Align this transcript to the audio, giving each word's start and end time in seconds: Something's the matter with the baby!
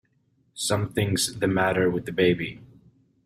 Something's 0.55 1.37
the 1.37 1.45
matter 1.47 1.87
with 1.91 2.07
the 2.07 2.11
baby! 2.11 2.59